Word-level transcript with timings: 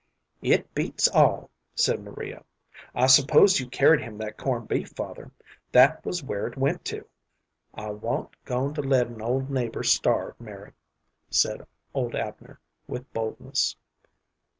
"It 0.41 0.73
beats 0.73 1.07
all," 1.09 1.51
said 1.75 1.99
Maria. 2.03 2.43
"I 2.95 3.05
s'pose 3.05 3.59
you 3.59 3.67
carried 3.69 4.01
him 4.01 4.17
that 4.17 4.35
corn' 4.35 4.65
beef, 4.65 4.89
father? 4.95 5.29
That 5.73 6.03
was 6.03 6.23
where 6.23 6.47
it 6.47 6.57
went 6.57 6.83
to." 6.85 7.05
"I 7.75 7.91
wa'n't 7.91 8.31
goin' 8.43 8.73
to 8.73 8.81
let 8.81 9.05
an 9.09 9.21
old 9.21 9.51
neighbor 9.51 9.83
starve, 9.83 10.39
Mari," 10.39 10.71
said 11.29 11.67
old 11.93 12.15
Abner, 12.15 12.59
with 12.87 13.13
boldness. 13.13 13.75